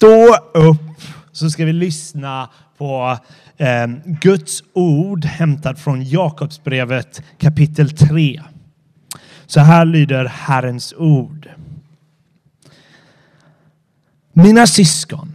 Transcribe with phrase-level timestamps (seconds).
[0.00, 1.02] Stå upp
[1.32, 3.18] så ska vi lyssna på
[3.56, 8.42] eh, Guds ord hämtat från Jakobsbrevet kapitel 3.
[9.46, 11.48] Så här lyder Herrens ord.
[14.32, 15.34] Mina syskon,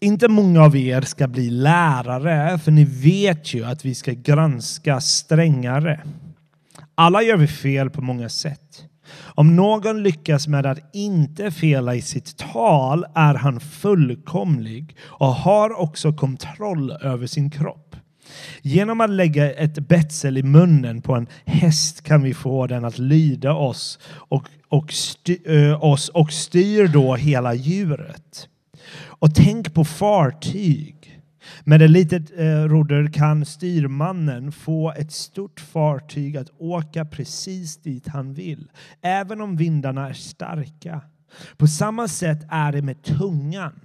[0.00, 5.00] inte många av er ska bli lärare, för ni vet ju att vi ska granska
[5.00, 6.00] strängare.
[6.94, 8.84] Alla gör vi fel på många sätt.
[9.38, 15.80] Om någon lyckas med att inte fela i sitt tal är han fullkomlig och har
[15.80, 17.96] också kontroll över sin kropp.
[18.62, 22.98] Genom att lägga ett betsel i munnen på en häst kan vi få den att
[22.98, 28.48] lyda oss och, och, styr, eh, oss och styr då hela djuret.
[29.00, 30.97] Och tänk på fartyg.
[31.64, 38.08] Med ett litet eh, rodder kan styrmannen få ett stort fartyg att åka precis dit
[38.08, 38.70] han vill,
[39.02, 41.00] även om vindarna är starka.
[41.56, 43.80] På samma sätt är det med tungan.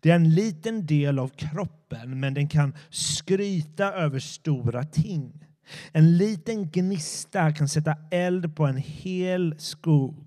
[0.00, 5.44] Det är en liten del av kroppen, men den kan skryta över stora ting.
[5.92, 10.23] En liten gnista kan sätta eld på en hel skog.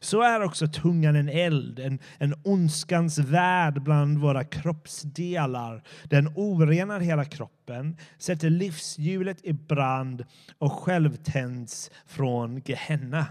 [0.00, 5.82] Så är också tungan en eld, en, en ondskans värld bland våra kroppsdelar.
[6.04, 10.24] Den orenar hela kroppen, sätter livshjulet i brand
[10.58, 13.26] och självtänds från Gehenna.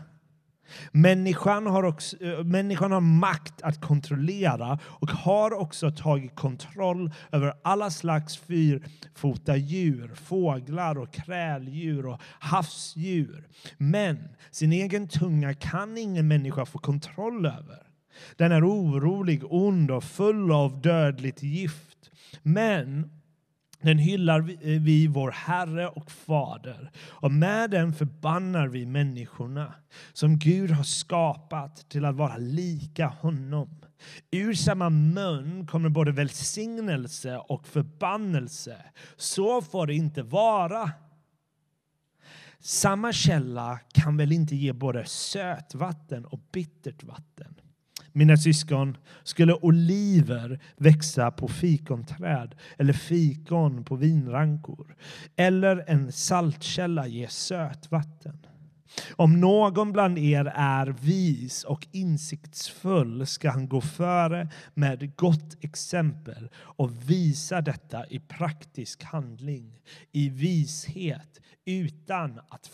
[0.92, 7.54] Människan har, också, eh, människan har makt att kontrollera och har också tagit kontroll över
[7.64, 13.48] alla slags fyrfota djur, fåglar och kräldjur och havsdjur.
[13.78, 14.18] Men
[14.52, 17.84] sin egen tunga kan ingen människa få kontroll över.
[18.36, 22.12] Den är orolig, ond och full av dödligt gift.
[22.44, 23.19] Men
[23.82, 29.74] den hyllar eh, vi vår Herre och Fader och med den förbannar vi människorna
[30.14, 33.76] som Gud har skapat till att vara lika honom.
[34.32, 38.78] Ur samma mun kommer både välsignelse och förbannelse.
[39.18, 40.92] Så får det inte vara.
[42.60, 47.56] Samma källa kan väl inte ge både sötvatten och bittert vatten.
[48.20, 54.96] Mina syskon, skulle oliver växa på fikonträd eller fikon på vinrankor
[55.36, 58.46] eller en saltkälla ge sötvatten?
[59.16, 66.50] Om någon bland er är vis och insiktsfull ska han gå före med gott exempel
[66.56, 69.80] och visa detta i praktisk handling,
[70.12, 72.72] i vishet, utan att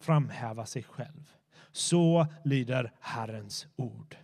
[0.00, 1.24] framhäva sig själv.
[1.72, 4.16] Så lyder Herrens ord.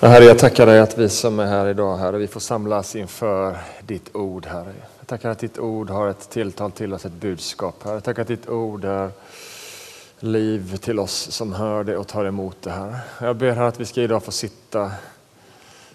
[0.00, 3.58] Herre, jag tackar dig att vi som är här idag, Herre, vi får samlas inför
[3.80, 4.72] ditt ord, Herre.
[4.98, 7.94] Jag tackar att ditt ord har ett tilltal till oss, ett budskap, Herre.
[7.94, 9.10] Jag tackar att ditt ord är
[10.18, 12.98] liv till oss som hör det och tar emot det, Herre.
[13.20, 14.92] Jag ber, Herre, att vi ska idag få sitta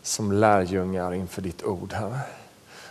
[0.01, 2.19] som lärjungar inför ditt ord, Herre.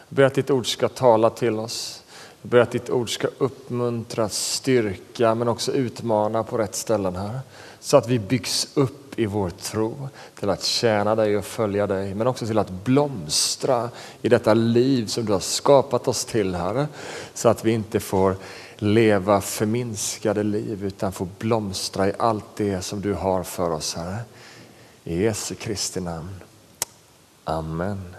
[0.09, 2.03] Jag ber att ditt ord ska tala till oss.
[2.49, 7.41] Jag ber att ditt ord ska uppmuntra, styrka, men också utmana på rätt ställen, här.
[7.81, 10.09] Så att vi byggs upp i vår tro
[10.41, 13.91] till att tjäna dig och följa dig, men också till att blomstra
[14.23, 16.87] i detta liv som du har skapat oss till, Herre.
[17.35, 18.37] Så att vi inte får
[18.77, 24.19] leva förminskade liv utan får blomstra i allt det som du har för oss, Herre.
[25.05, 26.41] I Jesu Kristi namn.
[27.45, 28.18] Amen.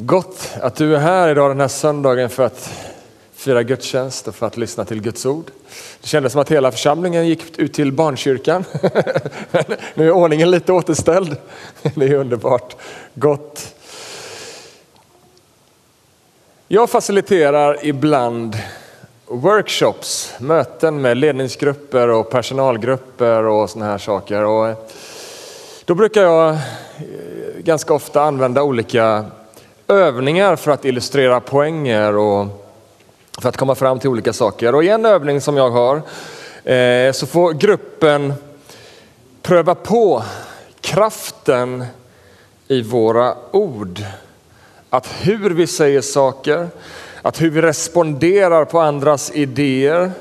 [0.00, 2.70] Gott att du är här idag den här söndagen för att
[3.32, 5.50] fira gudstjänst och för att lyssna till Guds ord.
[6.00, 8.64] Det kändes som att hela församlingen gick ut till barnkyrkan.
[9.94, 11.36] nu är ordningen lite återställd.
[11.94, 12.76] Det är underbart.
[13.14, 13.74] Gott.
[16.68, 18.56] Jag faciliterar ibland
[19.26, 24.44] workshops, möten med ledningsgrupper och personalgrupper och sådana här saker.
[24.44, 24.92] Och
[25.84, 26.58] då brukar jag eh,
[27.58, 29.24] ganska ofta använda olika
[29.88, 32.46] övningar för att illustrera poänger och
[33.40, 34.74] för att komma fram till olika saker.
[34.74, 35.96] Och i en övning som jag har
[36.72, 38.34] eh, så får gruppen
[39.42, 40.22] pröva på
[40.80, 41.84] kraften
[42.68, 44.02] i våra ord.
[44.90, 46.68] Att hur vi säger saker,
[47.22, 50.12] att hur vi responderar på andras idéer,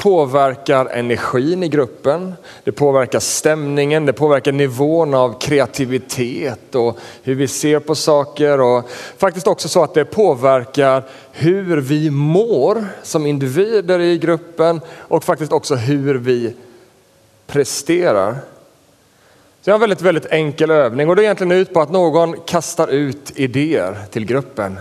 [0.00, 7.48] påverkar energin i gruppen, det påverkar stämningen, det påverkar nivån av kreativitet och hur vi
[7.48, 14.00] ser på saker och faktiskt också så att det påverkar hur vi mår som individer
[14.00, 16.54] i gruppen och faktiskt också hur vi
[17.46, 18.36] presterar.
[19.62, 21.90] Så jag har en väldigt, väldigt enkel övning och det är egentligen ut på att
[21.90, 24.78] någon kastar ut idéer till gruppen.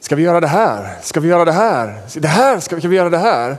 [0.00, 0.98] Ska vi göra det här?
[1.02, 2.00] Ska vi göra det här?
[2.14, 3.56] Det här ska vi, ska vi göra det här?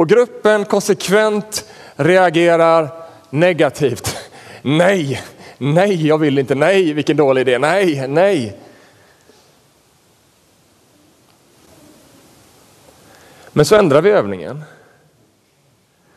[0.00, 1.64] Och gruppen konsekvent
[1.96, 2.90] reagerar
[3.30, 4.16] negativt.
[4.62, 5.22] Nej,
[5.58, 6.54] nej, jag vill inte.
[6.54, 7.58] Nej, vilken dålig idé.
[7.58, 8.60] Nej, nej.
[13.52, 14.62] Men så ändrar vi övningen.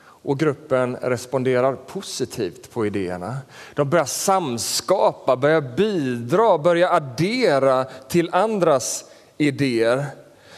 [0.05, 3.37] Och gruppen responderar positivt på idéerna.
[3.73, 9.05] De börjar samskapa, börjar bidra, börjar addera till andras
[9.37, 10.05] idéer.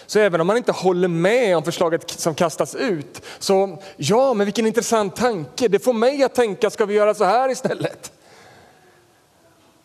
[0.07, 4.45] Så även om man inte håller med om förslaget som kastas ut, så ja, men
[4.45, 5.67] vilken intressant tanke.
[5.67, 8.11] Det får mig att tänka, ska vi göra så här istället?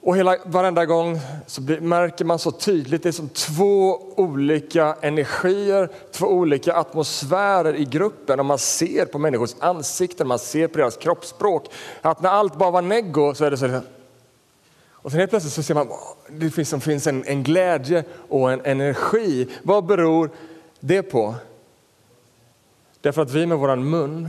[0.03, 4.97] Och hela, varenda gång så blir, märker man så tydligt, det är som två olika
[5.01, 8.41] energier, två olika atmosfärer i gruppen.
[8.41, 11.67] Och man ser på människors ansikten, man ser på deras kroppsspråk.
[12.01, 13.83] Att när allt bara var neggo så är det så här.
[15.03, 15.89] Och sen helt plötsligt så ser man
[16.29, 19.49] det finns, det finns en, en glädje och en energi.
[19.63, 20.31] Vad beror
[20.81, 21.35] det på?
[23.01, 24.29] Därför att vi med våran mun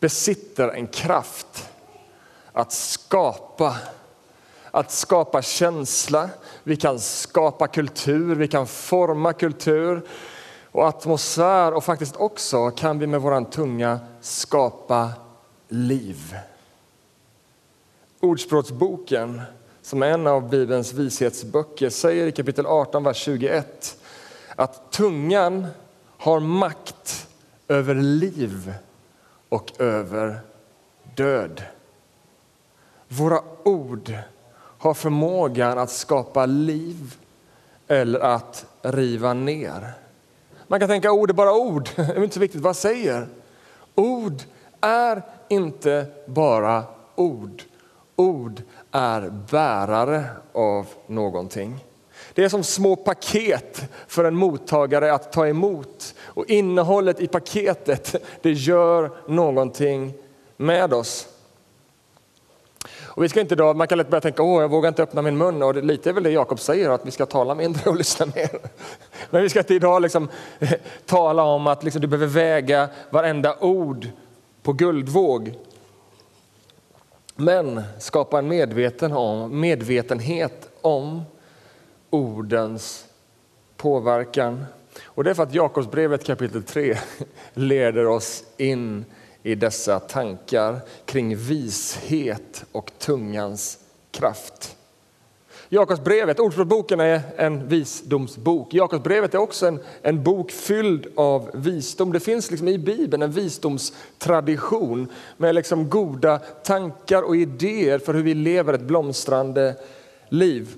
[0.00, 1.70] besitter en kraft
[2.52, 3.76] att skapa.
[4.70, 6.30] Att skapa känsla,
[6.62, 10.02] vi kan skapa kultur, vi kan forma kultur
[10.70, 15.10] och atmosfär och faktiskt också kan vi med våran tunga skapa
[15.68, 16.36] liv.
[18.24, 19.42] Ordspråksboken,
[19.82, 23.98] som är en av Bibelns vishetsböcker, säger i kapitel 18, vers 21
[24.56, 25.66] att tungan
[26.18, 27.28] har makt
[27.68, 28.74] över liv
[29.48, 30.40] och över
[31.16, 31.62] död.
[33.08, 34.16] Våra ord
[34.78, 37.16] har förmågan att skapa liv
[37.88, 39.92] eller att riva ner.
[40.66, 43.28] Man kan tänka ord är bara ord, det är inte så viktigt vad jag säger.
[43.94, 44.42] Ord
[44.80, 46.84] är inte bara
[47.14, 47.62] ord.
[48.16, 51.84] Ord är bärare av någonting.
[52.34, 56.14] Det är som små paket för en mottagare att ta emot.
[56.22, 60.14] Och innehållet i paketet, det gör någonting
[60.56, 61.28] med oss.
[63.14, 65.22] Och vi ska inte då, man kan lätt börja tänka, åh jag vågar inte öppna
[65.22, 65.62] min mun.
[65.62, 68.26] Och det, lite är väl det Jakob säger, att vi ska tala mindre och lyssna
[68.26, 68.58] mer.
[69.30, 70.28] Men vi ska inte idag liksom,
[70.58, 70.72] eh,
[71.06, 74.08] tala om att liksom, du behöver väga varenda ord
[74.62, 75.54] på guldvåg.
[77.36, 81.22] Men skapa en medveten om, medvetenhet om
[82.10, 83.06] ordens
[83.76, 84.64] påverkan.
[85.04, 86.98] Och det är för att Jakobsbrevet kapitel 3
[87.54, 89.04] leder oss in
[89.42, 93.78] i dessa tankar kring vishet och tungans
[94.10, 94.76] kraft.
[95.74, 98.74] Jakobsbrevet, Ordspråksboken är en visdomsbok.
[98.74, 102.12] Jakobsbrevet är också en, en bok fylld av visdom.
[102.12, 108.22] Det finns liksom i Bibeln en visdomstradition med liksom goda tankar och idéer för hur
[108.22, 109.76] vi lever ett blomstrande
[110.28, 110.74] liv.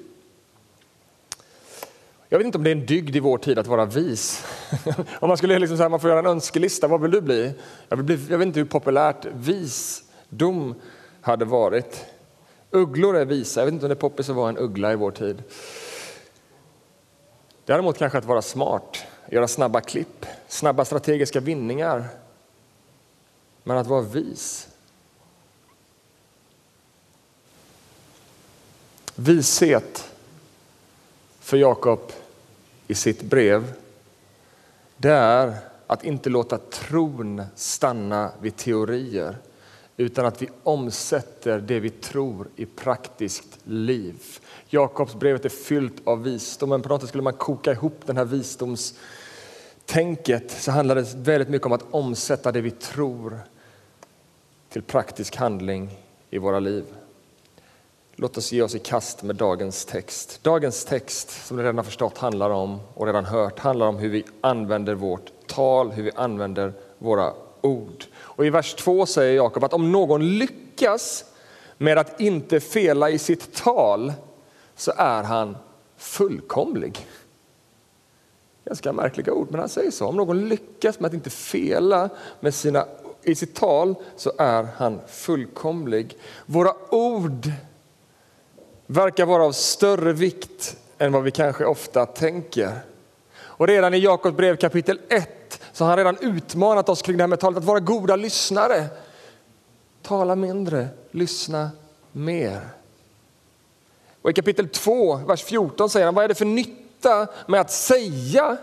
[2.28, 4.44] Jag vet inte om det är en dygd i vår tid att vara vis.
[5.20, 7.52] om man skulle liksom säga, man får göra en önskelista, vad vill du bli?
[7.88, 8.18] Jag, vill bli?
[8.30, 10.74] jag vet inte hur populärt visdom
[11.20, 12.06] hade varit.
[12.70, 14.96] Ugglor är visa, jag vet inte om det är poppis att vara en uggla i
[14.96, 15.42] vår tid.
[17.64, 18.98] Däremot kanske att vara smart,
[19.30, 22.08] göra snabba klipp, snabba strategiska vinningar.
[23.62, 24.68] Men att vara vis.
[29.14, 30.12] Vishet
[31.40, 32.12] för Jakob
[32.86, 33.72] i sitt brev,
[34.96, 39.36] det är att inte låta tron stanna vid teorier
[39.96, 44.22] utan att vi omsätter det vi tror i praktiskt liv.
[44.68, 48.24] Jakobsbrevet är fyllt av visdom, men på något sätt skulle man koka ihop den här
[48.24, 53.40] visdomstänket så handlar det väldigt mycket om att omsätta det vi tror
[54.68, 55.90] till praktisk handling
[56.30, 56.84] i våra liv.
[58.18, 60.38] Låt oss ge oss i kast med dagens text.
[60.42, 64.08] Dagens text, som ni redan har förstått handlar om och redan hört, handlar om hur
[64.08, 68.04] vi använder vårt tal, hur vi använder våra ord.
[68.16, 71.24] Och I vers 2 säger Jakob att om någon lyckas
[71.78, 74.12] med att inte fela i sitt tal
[74.76, 75.56] så är han
[75.96, 77.06] fullkomlig.
[78.64, 80.06] Ganska märkliga ord, men han säger så.
[80.06, 82.08] Om någon lyckas med att inte fela
[82.40, 82.86] med sina,
[83.22, 86.18] i sitt tal så är han fullkomlig.
[86.46, 87.50] Våra ord
[88.86, 92.78] verkar vara av större vikt än vad vi kanske ofta tänker.
[93.36, 95.45] Och redan i Jakobs brev kapitel 1
[95.76, 98.86] så har han redan utmanat oss kring det här med talet att vara goda lyssnare.
[100.02, 101.70] Tala mindre, lyssna
[102.12, 102.68] mer.
[104.22, 107.70] Och i kapitel 2, vers 14 säger han, vad är det för nytta med att
[107.70, 108.56] säga,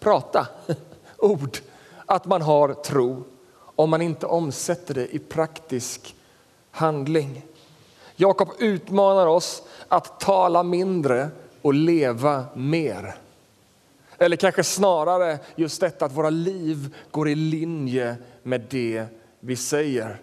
[0.00, 0.46] prata,
[1.18, 1.58] ord,
[2.06, 3.24] att man har tro
[3.56, 6.14] om man inte omsätter det i praktisk
[6.70, 7.46] handling.
[8.16, 11.28] Jakob utmanar oss att tala mindre
[11.62, 13.14] och leva mer.
[14.22, 19.06] Eller kanske snarare just detta att våra liv går i linje med det
[19.40, 20.22] vi säger.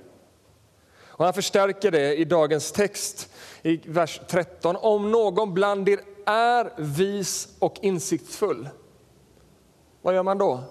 [0.99, 4.75] Och han förstärker det i dagens text i vers 13.
[4.75, 8.69] Om någon bland er är vis och insiktsfull,
[10.01, 10.63] vad gör man då?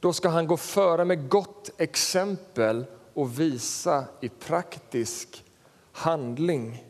[0.00, 5.44] Då ska han gå före med gott exempel och visa i praktisk
[5.92, 6.84] handling,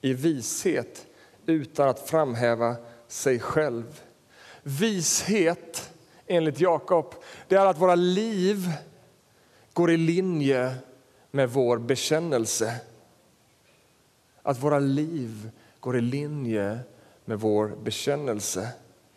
[0.00, 1.06] i vishet
[1.46, 2.76] utan att framhäva
[3.08, 4.00] sig själv.
[4.62, 5.90] Vishet,
[6.26, 7.14] enligt Jakob,
[7.48, 8.70] det är att våra liv
[9.72, 10.74] går i linje
[11.30, 12.80] med vår bekännelse.
[14.42, 16.78] Att våra liv går i linje
[17.24, 18.68] med vår bekännelse.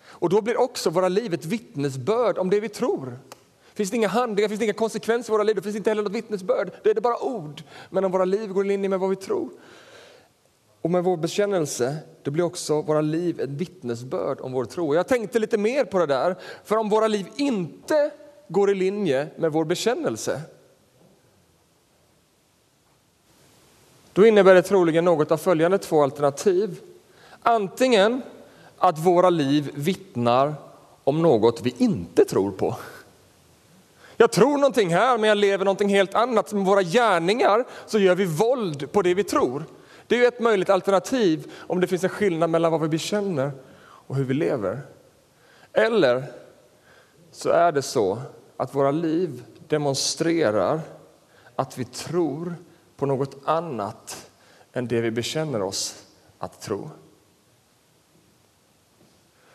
[0.01, 3.19] Och då blir också våra liv ett vittnesbörd om det vi tror.
[3.73, 6.03] Finns det inga handlingar, finns det inga konsekvenser i våra liv, det finns inte heller
[6.03, 6.71] något vittnesbörd.
[6.83, 7.63] Det är det bara ord.
[7.89, 9.49] Men om våra liv går i linje med vad vi tror
[10.81, 14.95] och med vår bekännelse, då blir också våra liv ett vittnesbörd om vår tro.
[14.95, 18.11] Jag tänkte lite mer på det där, för om våra liv inte
[18.47, 20.41] går i linje med vår bekännelse,
[24.13, 26.79] då innebär det troligen något av följande två alternativ.
[27.41, 28.21] Antingen
[28.77, 30.53] att våra liv vittnar
[31.03, 32.75] om något vi inte tror på.
[34.17, 36.53] Jag tror någonting här, men jag lever någonting helt annat.
[36.53, 39.63] Med våra gärningar så gör vi våld på det vi tror.
[40.09, 44.15] Det är ett möjligt alternativ om det finns en skillnad mellan vad vi bekänner och
[44.15, 44.81] hur vi lever.
[45.73, 46.23] Eller
[47.31, 48.21] så är det så
[48.57, 50.81] att våra liv demonstrerar
[51.55, 52.55] att vi tror
[52.97, 54.31] på något annat
[54.73, 56.05] än det vi bekänner oss
[56.39, 56.89] att tro.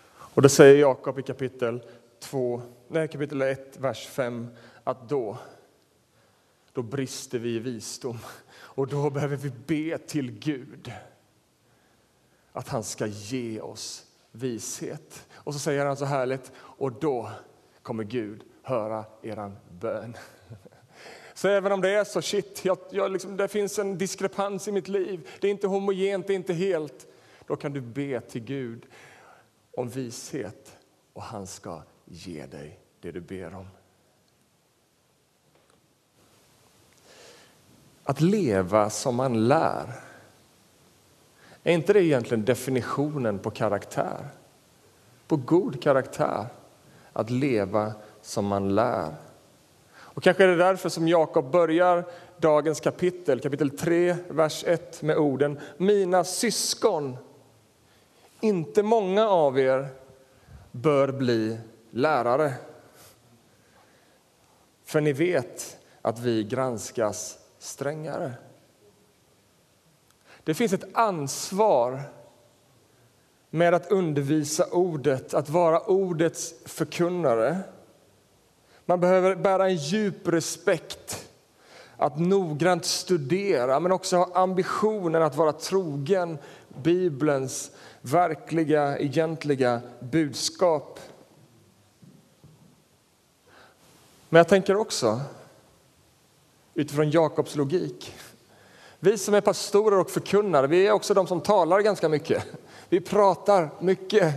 [0.09, 1.83] Och det säger Jakob i kapitel
[2.21, 4.49] 2, nej, kapitel 1, vers 5,
[4.85, 5.39] att då,
[6.75, 8.19] då brister vi i visdom
[8.55, 10.93] och då behöver vi be till Gud
[12.53, 15.27] att han ska ge oss vishet.
[15.35, 17.31] Och så säger han så härligt, och då
[17.83, 20.17] kommer Gud höra eran bön.
[21.35, 24.73] Så även om det är så, shit, jag, jag liksom, det finns en diskrepans i
[24.73, 27.07] mitt liv, det är inte homogent, det är inte helt,
[27.47, 28.87] då kan du be till Gud
[29.77, 30.77] om vishet
[31.13, 33.67] och han ska ge dig det du ber om.
[38.05, 40.01] Att leva som man lär.
[41.63, 44.29] Är inte det egentligen definitionen på karaktär?
[45.27, 46.47] På god karaktär,
[47.13, 47.93] att leva
[48.23, 49.15] som man lär.
[49.97, 52.05] Och kanske är det därför som Jakob börjar
[52.37, 57.17] dagens kapitel, kapitel 3, vers 1 med orden Mina syskon,
[58.41, 59.89] inte många av er
[60.73, 61.59] bör bli
[61.91, 62.55] lärare.
[64.85, 68.33] För ni vet att vi granskas strängare.
[70.45, 72.03] Det finns ett ansvar
[73.51, 77.59] med att undervisa ordet, att vara ordets förkunnare.
[78.87, 81.31] Man behöver bära en djup respekt,
[81.97, 86.39] att noggrant studera men också ha ambitionen att vara trogen
[86.83, 91.01] Bibelns verkliga, egentliga budskap.
[94.29, 95.21] Men jag tänker också
[96.75, 98.15] utifrån Jakobs logik.
[99.01, 102.45] Vi som är pastorer och förkunnare, vi är också de som talar ganska mycket.
[102.89, 104.35] Vi pratar mycket.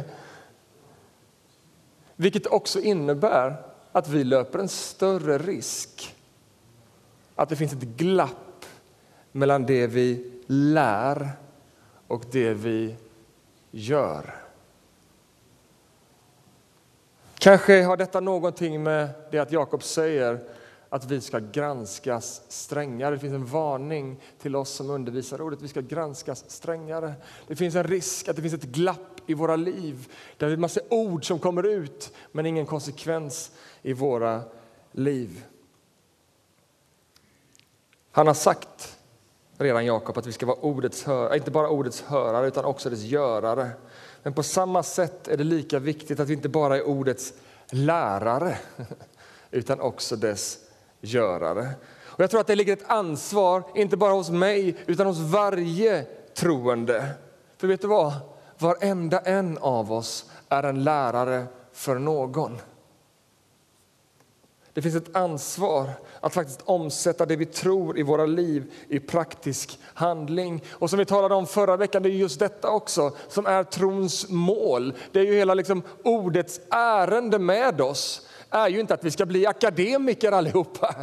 [2.15, 3.55] Vilket också innebär
[3.91, 6.15] att vi löper en större risk.
[7.35, 8.65] Att det finns ett glapp
[9.31, 11.29] mellan det vi lär
[12.07, 12.95] och det vi
[13.71, 14.35] gör.
[17.39, 20.39] Kanske har detta någonting med det att Jakob säger
[20.97, 23.15] att vi ska granskas strängare.
[23.15, 25.61] Det finns en varning till oss som undervisar ordet.
[25.61, 27.13] Vi ska granskas strängare.
[27.47, 30.53] Det finns en risk att det finns ett glapp i våra liv där det är
[30.53, 33.51] en massa ord som kommer ut men ingen konsekvens
[33.81, 34.41] i våra
[34.91, 35.45] liv.
[38.11, 38.97] Han har sagt
[39.57, 42.89] redan Jakob att vi ska vara ordets hör, äh, inte bara ordets hörare utan också
[42.89, 43.69] dess görare.
[44.23, 47.33] Men på samma sätt är det lika viktigt att vi inte bara är ordets
[47.69, 48.57] lärare
[49.51, 50.59] utan också dess
[51.01, 51.69] görare.
[52.05, 56.03] Och jag tror att det ligger ett ansvar, inte bara hos mig, utan hos varje
[56.35, 57.09] troende.
[57.57, 58.13] För vet du vad?
[58.57, 62.57] Varenda en av oss är en lärare för någon.
[64.77, 69.79] Det finns ett ansvar att faktiskt omsätta det vi tror i våra liv i praktisk
[69.93, 70.63] handling.
[70.71, 74.29] Och som vi talade om förra veckan, det är just detta också som är trons
[74.29, 74.93] mål.
[75.11, 79.25] Det är ju hela liksom ordets ärende med oss är ju inte att vi ska
[79.25, 80.95] bli akademiker allihopa,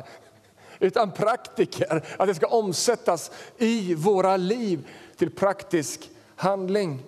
[0.78, 2.04] utan praktiker.
[2.18, 7.02] Att det ska omsättas i våra liv till praktisk handling.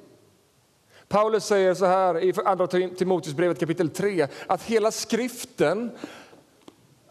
[1.09, 5.91] Paulus säger så här i Andra Timoteusbrevet kapitel 3 att hela skriften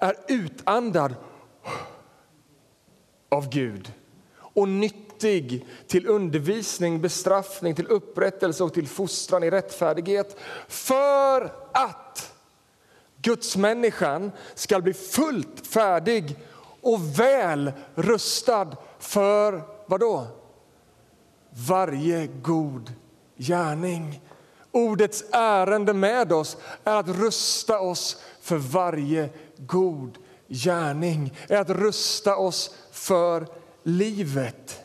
[0.06, 1.16] är utandad
[3.30, 3.94] av Gud
[4.38, 12.34] och nyttig till undervisning, bestraffning, till upprättelse och till fostran i rättfärdighet för att
[13.22, 16.36] Gudsmänniskan ska bli fullt färdig
[16.82, 20.28] och väl rustad för vad då?
[21.50, 22.94] Varje god
[23.38, 24.22] gärning.
[24.72, 32.36] Ordets ärende med oss är att rusta oss för varje god gärning, är att rusta
[32.36, 33.48] oss för
[33.84, 34.82] livet.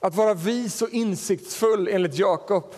[0.00, 2.74] Att vara vis och insiktsfull enligt Jakob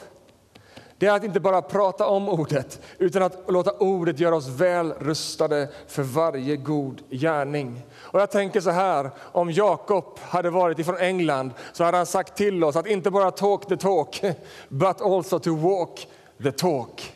[0.98, 4.92] det är att inte bara prata om ordet utan att låta ordet göra oss väl
[4.92, 7.82] rustade för varje god gärning.
[7.96, 12.36] Och jag tänker så här, om Jakob hade varit ifrån England så hade han sagt
[12.36, 14.22] till oss att inte bara talk the talk
[14.68, 16.08] but also to walk
[16.42, 17.12] the talk.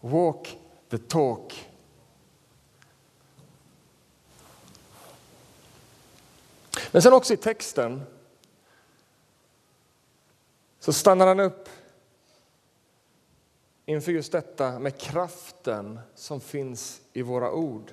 [0.00, 0.56] Walk
[0.90, 1.65] the talk.
[6.96, 8.02] Men sen också i texten
[10.78, 11.68] så stannar han upp
[13.86, 17.90] inför just detta med kraften som finns i våra ord.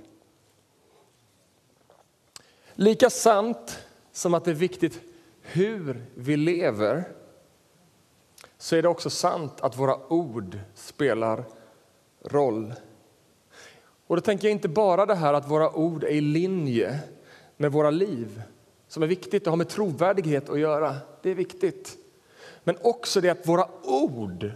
[2.73, 3.79] Lika sant
[4.11, 5.01] som att det är viktigt
[5.41, 7.03] hur vi lever
[8.57, 11.43] så är det också sant att våra ord spelar
[12.21, 12.73] roll.
[14.07, 16.99] Och då tänker jag inte bara det här att våra ord är i linje
[17.57, 18.43] med våra liv
[18.93, 20.95] som är viktigt och har med trovärdighet att göra.
[21.21, 21.97] Det är viktigt.
[22.63, 24.51] Men också det att våra ord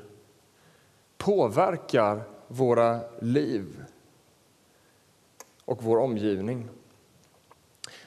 [1.17, 3.83] påverkar våra liv
[5.65, 6.69] och vår omgivning.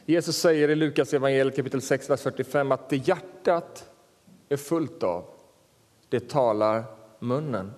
[0.05, 3.91] Jesus säger i Lukas evangeliet kapitel 6, vers 45 att det hjärtat
[4.49, 5.25] är fullt av,
[6.09, 6.85] det talar
[7.19, 7.73] munnen.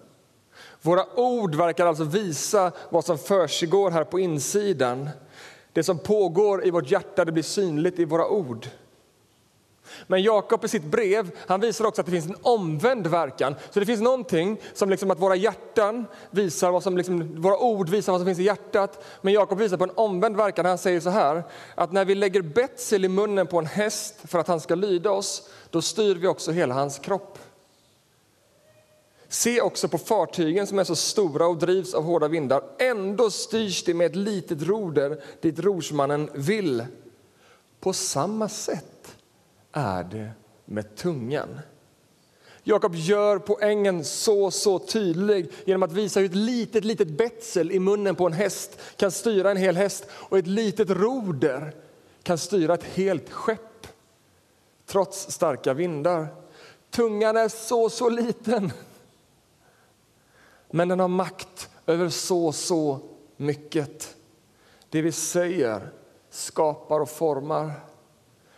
[0.82, 5.11] Våra ord verkar alltså visa vad som försiggår här på insidan.
[5.72, 8.66] Det som pågår i vårt hjärta det blir synligt i våra ord.
[10.06, 13.54] Men Jakob i sitt brev han visar också att det finns en omvänd verkan.
[13.70, 17.88] Så det finns någonting som liksom att våra hjärtan visar vad som liksom, våra ord
[17.88, 19.04] visar vad som finns i hjärtat.
[19.20, 20.66] Men Jakob visar på en omvänd verkan.
[20.66, 21.42] Han säger så här
[21.74, 25.11] att när vi lägger betsel i munnen på en häst för att han ska lyda
[25.11, 27.38] oss, då styr vi också hela hans kropp.
[29.33, 32.62] Se också på fartygen som är så stora och drivs av hårda vindar.
[32.79, 36.87] Ändå styrs de med ett litet roder dit rorsmannen vill.
[37.81, 39.16] På samma sätt
[39.73, 40.31] är det
[40.64, 41.61] med tungan.
[42.62, 47.79] Jakob gör poängen så, så tydlig genom att visa hur ett litet, litet betsel i
[47.79, 51.75] munnen på en häst kan styra en hel häst och ett litet roder
[52.23, 53.87] kan styra ett helt skepp
[54.87, 56.27] trots starka vindar.
[56.90, 58.73] Tungan är så, så liten.
[60.74, 62.98] Men den har makt över så, så
[63.37, 64.16] mycket.
[64.88, 65.90] Det vi säger
[66.30, 67.72] skapar och formar.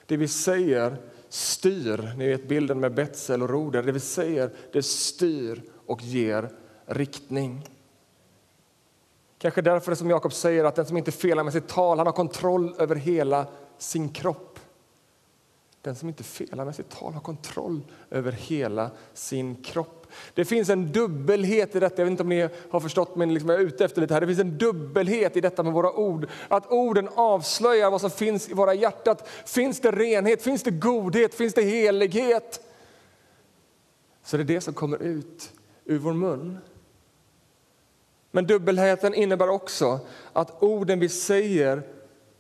[0.07, 0.97] Det vi säger
[1.29, 6.51] styr, ni vet bilden med betsel och roder, det vi säger det styr och ger
[6.87, 7.69] riktning.
[9.39, 12.13] Kanske därför som Jakob säger att den som inte felar med sitt tal, han har
[12.13, 13.47] kontroll över hela
[13.79, 14.54] sin kropp.
[15.85, 20.07] Den som inte felar med sitt tal har kontroll över hela sin kropp.
[20.35, 21.95] Det finns en dubbelhet i detta.
[22.03, 24.21] Jag vet inte om ni har förstått, men liksom jag är ute efter lite här.
[24.21, 26.27] Det finns en dubbelhet i detta med våra ord.
[26.49, 29.17] Att orden avslöjar vad som finns i våra hjärtan.
[29.45, 32.61] Finns det renhet, finns det godhet, finns det helighet?
[34.23, 35.53] Så det är det som kommer ut
[35.85, 36.59] ur vår mun.
[38.31, 40.01] Men dubbelheten innebär också
[40.33, 41.83] att orden vi säger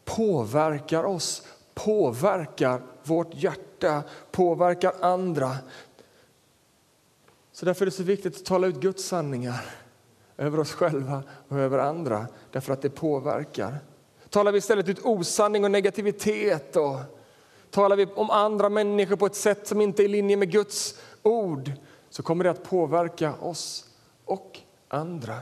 [0.04, 5.56] påverkar oss, påverkar vårt hjärta, påverkar andra.
[7.52, 9.64] Så därför är det så viktigt att tala ut Guds sanningar
[10.36, 13.78] över oss själva och över andra, därför att det påverkar.
[14.30, 16.98] Talar vi istället ut osanning och negativitet och
[17.70, 21.00] talar vi om andra människor på ett sätt som inte är i linje med Guds
[21.22, 21.72] ord
[22.10, 23.84] så kommer det att påverka oss
[24.24, 25.36] och andra.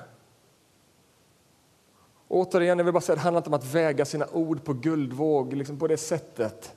[2.28, 5.52] Återigen, jag vill bara säga, det handlar inte om att väga sina ord på guldvåg
[5.52, 6.74] liksom på det sättet.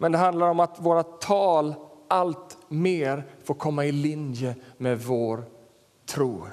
[0.00, 1.74] Men det handlar om att våra tal
[2.08, 5.44] allt mer får komma i linje med vår
[6.06, 6.46] tro.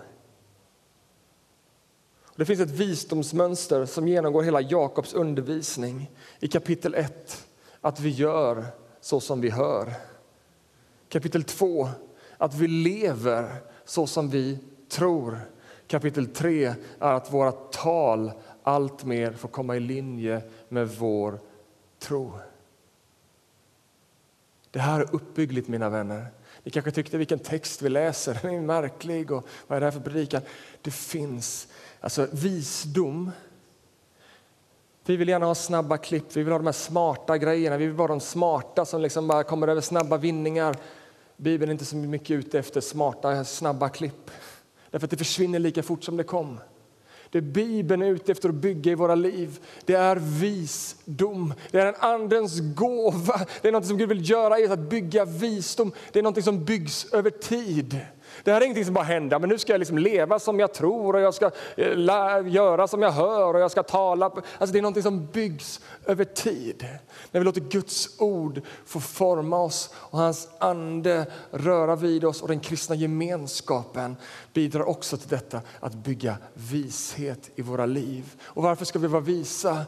[2.36, 7.48] Det finns ett visdomsmönster som genomgår hela Jakobs undervisning i kapitel 1.
[7.82, 8.66] Att vi gör
[9.02, 9.94] så som vi hör.
[11.10, 11.90] Kapitel 2.
[12.38, 13.56] Att vi lever
[13.86, 15.40] så som vi tror.
[15.88, 16.66] Kapitel 3
[17.00, 18.32] är att våra tal
[18.64, 21.40] allt mer får komma i linje med vår
[22.00, 22.34] tro.
[24.72, 26.28] Det här är uppbyggligt, mina vänner.
[26.64, 29.92] Ni kanske tyckte vilken text vi läser, den är märklig och vad är det här
[29.92, 30.42] för predikan?
[30.82, 31.68] Det finns
[32.00, 33.32] alltså visdom.
[35.06, 37.96] Vi vill gärna ha snabba klipp, vi vill ha de här smarta grejerna, vi vill
[37.96, 40.76] vara de smarta som liksom bara kommer över snabba vinningar.
[41.38, 44.32] Bibeln är inte så mycket ute efter smarta, snabba klipp.
[44.92, 46.60] Därför att det försvinner lika fort som det kom.
[47.32, 51.54] Det Bibeln är ute efter att bygga i våra liv, det är visdom.
[51.72, 53.46] Det är en andens gåva.
[53.62, 55.92] Det är något som Gud vill göra, i oss, att bygga visdom.
[56.12, 58.00] Det är något som byggs över tid.
[58.44, 60.74] Det här är ingenting som bara händer, men nu ska jag liksom leva som jag
[60.74, 64.26] tror och jag ska eh, göra som jag hör och jag ska tala.
[64.26, 66.88] Alltså det är någonting som byggs över tid.
[67.32, 72.48] När vi låter Guds ord få forma oss och hans ande röra vid oss och
[72.48, 74.16] den kristna gemenskapen
[74.54, 78.42] bidrar också till detta att bygga vishet i våra liv.
[78.44, 79.86] Och varför ska vi vara visa?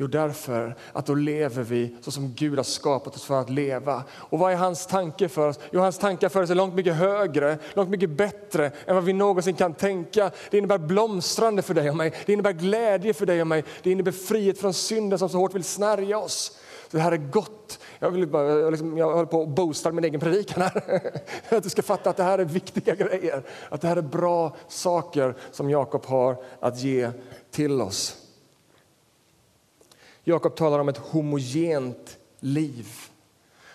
[0.00, 4.02] Jo, därför att då lever vi så som Gud har skapat oss för att leva.
[4.12, 5.58] Och vad är hans tanke för oss?
[5.72, 9.12] Jo, hans tankar för oss är långt mycket högre, långt mycket bättre än vad vi
[9.12, 10.30] någonsin kan tänka.
[10.50, 13.90] Det innebär blomstrande för dig och mig, det innebär glädje för dig och mig, det
[13.90, 16.58] innebär frihet från synden som så hårt vill snärja oss.
[16.90, 17.78] Så det här är gott.
[17.98, 21.12] Jag, vill bara, jag, liksom, jag håller på att boosta min egen predikan här.
[21.56, 24.56] Att du ska fatta att det här är viktiga grejer, att det här är bra
[24.68, 27.10] saker som Jakob har att ge
[27.50, 28.17] till oss.
[30.28, 32.88] Jakob talar om ett homogent liv.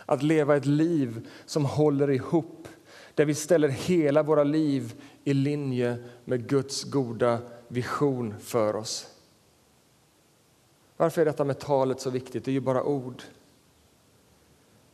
[0.06, 2.68] Att leva ett liv som håller ihop,
[3.16, 9.08] där vi ställer hela våra liv i linje med Guds goda vision för oss.
[10.98, 12.46] Varför är detta med talet så viktigt?
[12.46, 13.24] Det är ju bara ord.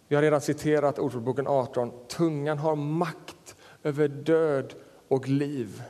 [0.08, 1.92] Vi har redan citerat Ordboken 18.
[2.08, 4.74] Tungan har makt över död
[5.08, 5.84] och liv.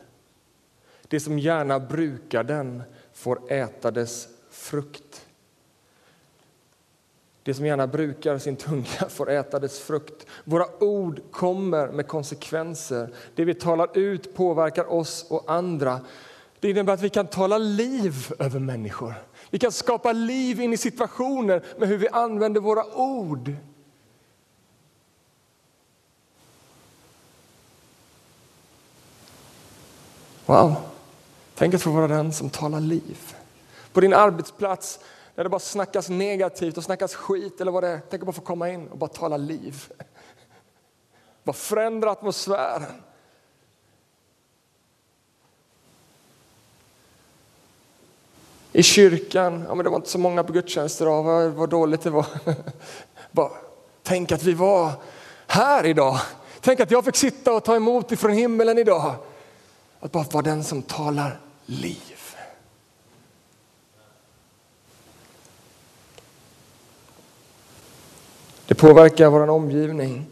[1.08, 5.26] Det som gärna brukar den får äta dess frukt.
[7.44, 10.26] Det som gärna brukar sin tunga får äta dess frukt.
[10.44, 13.10] Våra ord kommer med konsekvenser.
[13.36, 16.02] Det vi talar ut påverkar oss och andra.
[16.60, 19.14] Det innebär att vi kan tala liv över människor.
[19.50, 23.54] Vi kan skapa liv in i situationer med hur vi använder våra ord.
[30.46, 30.76] Wow!
[31.56, 33.18] Tänk att få vara den som talar liv.
[33.94, 35.00] På din arbetsplats
[35.40, 38.02] när det bara snackas negativt och snackas skit eller vad det är.
[38.10, 39.84] Tänk att bara få komma in och bara tala liv.
[41.44, 43.04] Bara förändra atmosfären.
[48.72, 52.02] I kyrkan, ja men det var inte så många på gudstjänster idag, vad, vad dåligt
[52.02, 52.26] det var.
[53.32, 53.52] bara,
[54.04, 54.92] tänk att vi var
[55.48, 56.20] här idag.
[56.62, 59.16] Tänk att jag fick sitta och ta emot ifrån himmelen idag.
[60.00, 62.19] Att bara vara den som talar liv.
[68.80, 70.26] Påverkar vår omgivning.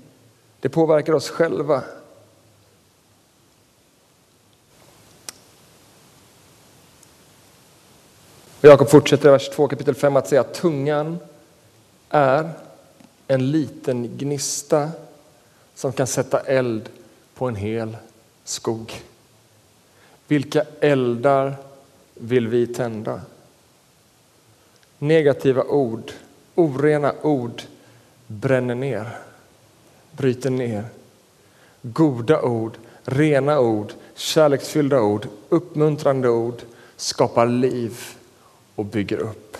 [0.59, 1.83] Det påverkar oss själva.
[8.61, 11.17] Jakob fortsätter i vers 2 kapitel 5 att säga att tungan
[12.09, 12.49] är
[13.27, 14.89] en liten gnista
[15.75, 16.89] som kan sätta eld
[17.33, 17.97] på en hel
[18.43, 19.03] skog.
[20.27, 21.55] Vilka eldar
[22.13, 23.21] vill vi tända?
[24.97, 26.11] Negativa ord,
[26.55, 27.61] orena ord
[28.27, 29.17] bränner ner,
[30.11, 30.85] bryter ner.
[31.81, 36.61] Goda ord, rena ord, kärleksfyllda ord, uppmuntrande ord
[36.95, 37.99] skapar liv
[38.75, 39.57] och bygger upp.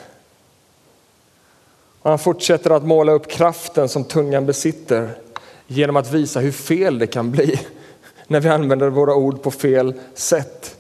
[2.02, 5.10] Och han fortsätter att måla upp kraften som tungan besitter
[5.68, 7.60] genom att visa hur fel det kan bli
[8.28, 10.78] när vi använder våra ord på fel sätt.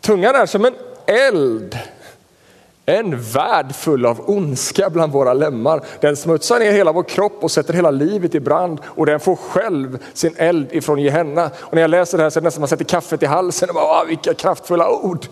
[0.00, 0.74] Tungan är som en
[1.06, 1.78] eld
[2.86, 5.84] en värld full av ondska bland våra lemmar.
[6.00, 9.36] Den smutsar ner hela vår kropp och sätter hela livet i brand och den får
[9.36, 11.50] själv sin eld ifrån Gehenna.
[11.56, 13.68] Och när jag läser det här så är det nästan man sätter kaffet i halsen
[13.68, 15.26] och bara, vilka kraftfulla ord.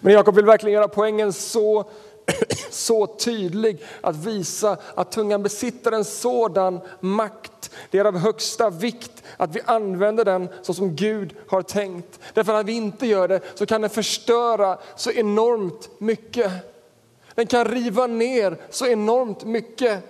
[0.00, 1.84] Men Jakob vill verkligen göra poängen så,
[2.70, 7.70] så tydlig att visa att tungan besitter en sådan makt.
[7.90, 12.20] Det är av högsta vikt att vi använder den så som Gud har tänkt.
[12.34, 16.52] Därför att vi inte gör det så kan den förstöra så enormt mycket.
[17.34, 20.04] Den kan riva ner så enormt mycket.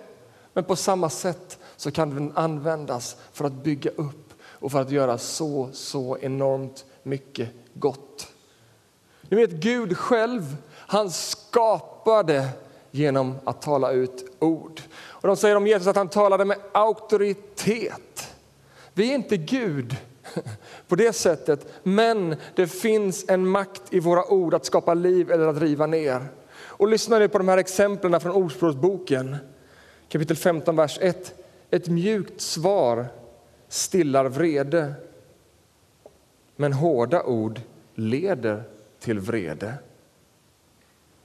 [0.53, 4.91] Men på samma sätt så kan den användas för att bygga upp och för att
[4.91, 8.27] göra så, så enormt mycket gott.
[9.21, 12.49] Ni vet Gud själv, han skapade
[12.91, 14.81] genom att tala ut ord.
[14.93, 18.35] Och de säger om Jesus att han talade med auktoritet.
[18.93, 19.95] Vi är inte Gud
[20.87, 25.47] på det sättet, men det finns en makt i våra ord att skapa liv eller
[25.47, 26.27] att riva ner.
[26.81, 29.37] Och lyssna nu på de här exemplen från Ordspråksboken,
[30.09, 31.35] kapitel 15, vers 1.
[31.69, 33.07] Ett mjukt svar
[33.67, 34.93] stillar vrede.
[36.55, 37.61] Men hårda ord
[37.95, 38.63] leder
[38.99, 39.73] till vrede.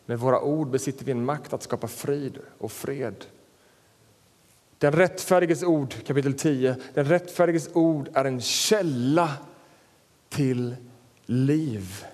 [0.07, 3.25] Med våra ord besitter vi en makt att skapa frid och fred.
[4.79, 9.31] Den rättfärdiges ord, kapitel 10, den rättfärdiges ord är en källa
[10.29, 10.77] till
[11.27, 12.05] liv.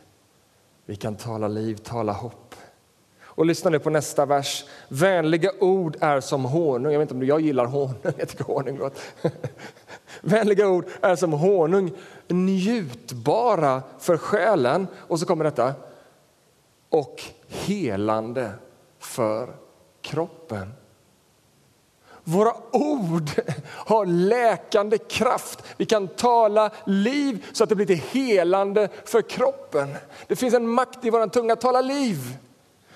[0.86, 2.51] Vi kan tala liv, tala hopp.
[3.34, 4.64] Och lyssna nu på nästa vers.
[4.88, 6.92] Vänliga ord är som honung.
[6.92, 7.96] Jag vet inte om jag gillar honung.
[8.18, 8.98] Jag tycker honung gott.
[10.20, 11.92] Vänliga ord är som honung,
[12.28, 14.86] njutbara för själen.
[14.96, 15.74] Och så kommer detta.
[16.88, 18.50] Och helande
[18.98, 19.56] för
[20.00, 20.72] kroppen.
[22.24, 23.30] Våra ord
[23.66, 25.64] har läkande kraft.
[25.76, 29.88] Vi kan tala liv så att det blir till helande för kroppen.
[30.26, 32.36] Det finns en makt i vår tunga att tala liv.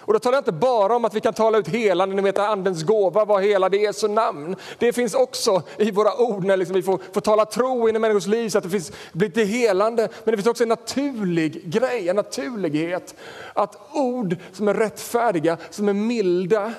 [0.07, 2.39] Och då talar jag inte bara om att vi kan tala ut helande, ni vet
[2.39, 4.57] andens gåva, vad hela det är Jesu namn.
[4.79, 7.99] Det finns också i våra ord när liksom vi får, får tala tro in i
[7.99, 10.09] människors liv så att det finns, blir till helande.
[10.25, 13.15] Men det finns också en naturlig grej, en naturlighet.
[13.55, 16.73] Att ord som är rättfärdiga, som är milda,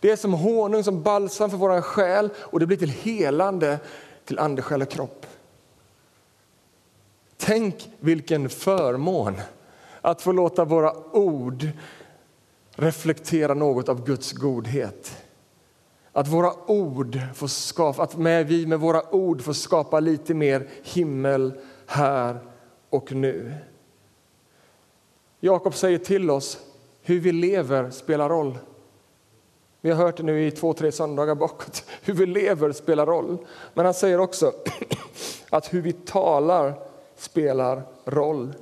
[0.00, 3.78] det är som honung, som balsam för vår själ och det blir till helande
[4.24, 5.26] till ande, själ och kropp.
[7.36, 9.40] Tänk vilken förmån
[10.00, 11.68] att få låta våra ord
[12.76, 15.16] reflektera något av Guds godhet.
[16.12, 20.68] Att våra ord får skapa, att med, vi med våra ord får skapa lite mer
[20.82, 21.52] himmel
[21.86, 22.40] här
[22.90, 23.54] och nu.
[25.40, 26.58] Jakob säger till oss
[27.02, 28.58] hur vi lever spelar roll.
[29.80, 31.84] Vi har hört det nu i två, tre söndagar bakåt.
[32.02, 33.38] Hur vi lever spelar roll.
[33.74, 34.52] Men han säger också
[35.50, 36.74] att hur vi talar
[37.16, 38.54] spelar roll.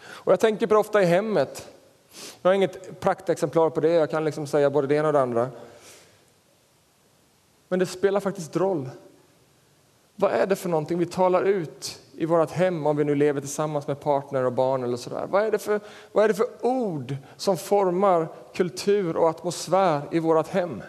[0.00, 1.68] Och jag tänker på det ofta i hemmet.
[2.42, 5.20] Jag har inget praktexemplar på det, jag kan liksom säga både det ena och det
[5.20, 5.50] andra.
[7.68, 8.90] Men det spelar faktiskt roll.
[10.20, 13.40] Vad är det för någonting vi talar ut i vårt hem om vi nu lever
[13.40, 15.26] tillsammans med partner och barn eller sådär?
[15.30, 15.80] Vad är det för,
[16.12, 20.82] vad är det för ord som formar kultur och atmosfär i vårt hem?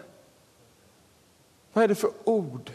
[1.74, 2.72] Vad är det för ord?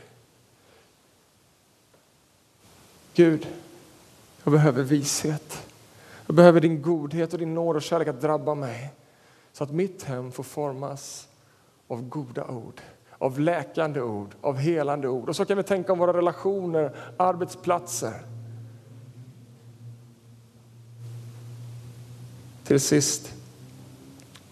[3.15, 3.47] Gud,
[4.45, 5.67] jag behöver vishet.
[6.27, 8.93] Jag behöver din godhet och din nåd och kärlek att drabba mig
[9.53, 11.29] så att mitt hem får formas
[11.89, 12.81] av goda ord,
[13.19, 15.29] av läkande ord, av helande ord.
[15.29, 18.15] Och så kan vi tänka om våra relationer, arbetsplatser.
[22.65, 23.35] Till sist,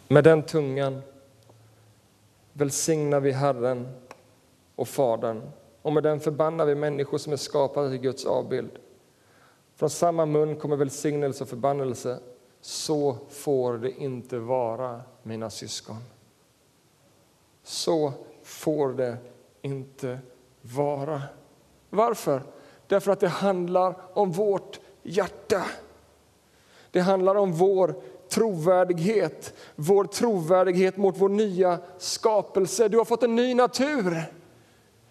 [0.08, 1.02] med den tungan
[2.52, 3.88] välsignar vi Herren
[4.76, 5.42] och Fadern
[5.82, 8.70] och med den förbannar vi människor som är skapade till Guds avbild.
[9.82, 12.18] Från samma mun kommer välsignelse och förbannelse.
[12.60, 15.96] Så får det inte vara, mina syskon.
[17.62, 19.16] Så får det
[19.62, 20.18] inte
[20.60, 21.22] vara.
[21.90, 22.42] Varför?
[22.86, 25.64] Därför att det handlar om vårt hjärta.
[26.90, 27.94] Det handlar om vår
[28.28, 32.88] trovärdighet, vår trovärdighet mot vår nya skapelse.
[32.88, 34.22] Du har fått en ny natur.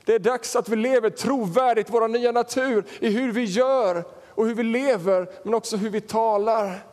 [0.05, 4.03] Det är dags att vi lever trovärdigt vår nya natur i hur vi gör,
[4.41, 6.85] och hur vi lever, men också hur vi talar.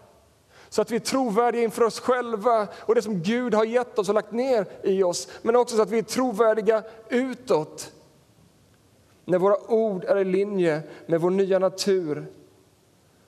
[0.69, 4.09] Så att vi är trovärdiga inför oss själva och det som Gud har gett oss
[4.09, 5.29] och lagt ner i oss.
[5.43, 7.93] Men också så att vi är trovärdiga utåt.
[9.25, 12.27] När våra ord är i linje med vår nya natur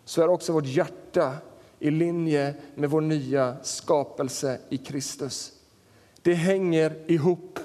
[0.04, 1.33] så är också vårt hjärta
[1.78, 5.52] i linje med vår nya skapelse i Kristus.
[6.22, 7.59] Det hänger ihop.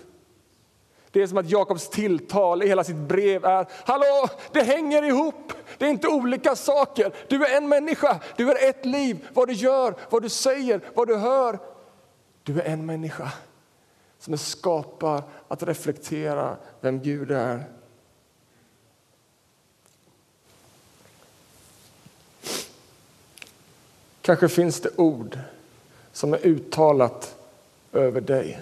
[1.15, 5.53] Det är som att Jakobs tilltal i hela sitt brev är Hallå, det hänger ihop!
[5.77, 7.13] Det är inte olika saker.
[7.27, 9.27] Du är en människa, du är ett liv.
[9.33, 11.59] Vad du gör, vad du säger, vad du hör.
[12.43, 13.31] Du är en människa
[14.19, 17.63] som är skapad att reflektera vem Gud är.
[24.21, 25.39] Kanske finns det ord
[26.11, 27.35] som är uttalat
[27.91, 28.61] över dig.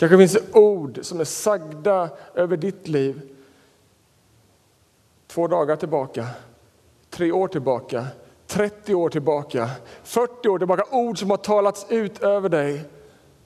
[0.00, 3.20] Kanske finns det ord som är sagda över ditt liv
[5.26, 6.26] två dagar tillbaka,
[7.10, 8.06] tre år tillbaka,
[8.46, 9.70] 30 år tillbaka,
[10.02, 10.84] 40 år tillbaka.
[10.90, 12.84] Ord som har talats ut över dig,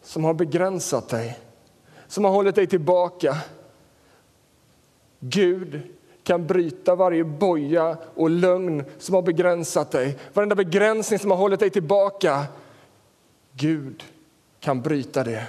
[0.02, 1.38] som har begränsat dig,
[2.06, 3.36] som har hållit dig tillbaka.
[5.20, 5.80] Gud
[6.22, 10.18] kan bryta varje boja och lögn som har begränsat dig.
[10.32, 12.44] Varenda begränsning som har hållit dig tillbaka.
[13.52, 14.04] Gud
[14.60, 15.46] kan bryta det.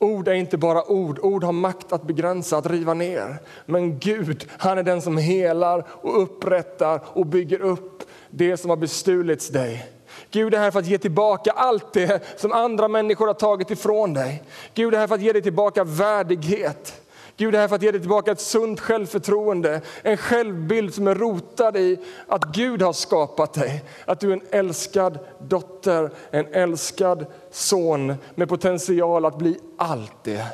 [0.00, 3.36] Ord är inte bara ord, ord har makt att begränsa, att riva ner.
[3.66, 8.76] Men Gud, han är den som helar och upprättar och bygger upp det som har
[8.76, 9.86] bestulits dig.
[10.30, 14.14] Gud är här för att ge tillbaka allt det som andra människor har tagit ifrån
[14.14, 14.42] dig.
[14.74, 17.02] Gud är här för att ge dig tillbaka värdighet.
[17.38, 21.14] Gud är här för att ge dig tillbaka ett sunt självförtroende, en självbild som är
[21.14, 23.84] rotad i att Gud har skapat dig.
[24.04, 30.46] Att du är en älskad dotter, en älskad son med potential att bli allt det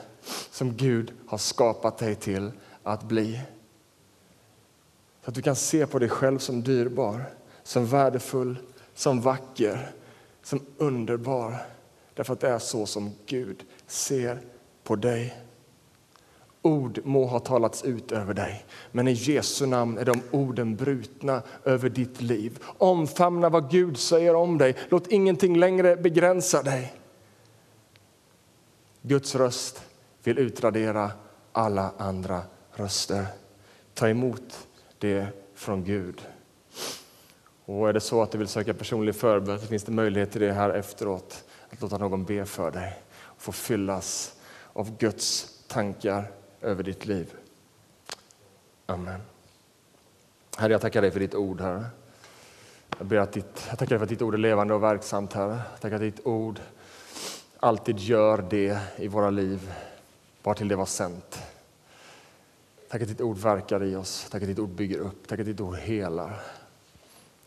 [0.50, 3.40] som Gud har skapat dig till att bli.
[5.24, 7.24] Så att du kan se på dig själv som dyrbar,
[7.62, 8.56] som värdefull,
[8.94, 9.90] som vacker,
[10.42, 11.56] som underbar.
[12.14, 14.40] Därför att det är så som Gud ser
[14.82, 15.43] på dig.
[16.64, 21.42] Ord må ha talats ut över dig, men i Jesu namn är de orden brutna
[21.64, 22.58] över ditt liv.
[22.78, 24.76] Omfamna vad Gud säger om dig.
[24.88, 26.94] Låt ingenting längre begränsa dig.
[29.02, 29.82] Guds röst
[30.22, 31.10] vill utradera
[31.52, 33.26] alla andra röster.
[33.94, 36.22] Ta emot det från Gud.
[37.64, 40.40] Och är det så att du vill söka personlig förbön så finns det möjlighet till
[40.40, 41.44] det här efteråt.
[41.70, 44.34] Att låta någon be för dig och få fyllas
[44.72, 46.30] av Guds tankar
[46.64, 47.34] över ditt liv.
[48.86, 49.20] Amen.
[50.56, 51.86] Herre, jag tackar dig för ditt ord, Herre.
[52.98, 55.32] Jag, ber att ditt, jag tackar dig för att ditt ord är levande och verksamt,
[55.32, 55.60] Herre.
[55.70, 56.60] Jag tackar att ditt ord
[57.60, 59.72] alltid gör det i våra liv,
[60.42, 61.42] bara till det var sänt.
[62.88, 65.46] Tack att ditt ord verkar i oss, tack att ditt ord bygger upp, tack att
[65.46, 66.40] ditt ord helar.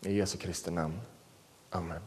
[0.00, 1.00] I Jesu Kristi namn.
[1.70, 2.00] Amen.